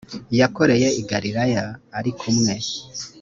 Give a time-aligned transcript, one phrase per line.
[0.39, 1.65] yakoreye i galilaya
[1.97, 2.53] ari kumwe